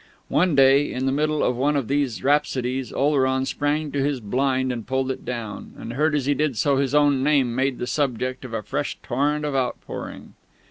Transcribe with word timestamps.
One 0.29 0.55
day, 0.55 0.91
in 0.91 1.05
the 1.05 1.11
middle 1.11 1.43
of 1.43 1.55
one 1.55 1.75
of 1.75 1.87
these 1.87 2.23
rhapsodies, 2.23 2.91
Oleron 2.91 3.45
sprang 3.45 3.91
to 3.91 4.01
his 4.03 4.19
blind 4.19 4.71
and 4.71 4.87
pulled 4.87 5.11
it 5.11 5.23
down, 5.23 5.73
and 5.77 5.93
heard 5.93 6.15
as 6.15 6.25
he 6.25 6.33
did 6.33 6.57
so 6.57 6.77
his 6.77 6.95
own 6.95 7.21
name 7.21 7.53
made 7.53 7.77
the 7.77 7.85
subject 7.85 8.43
of 8.43 8.51
a 8.51 8.63
fresh 8.63 8.97
torrent 9.03 9.45
of 9.45 9.53
outpouring. 9.53 10.33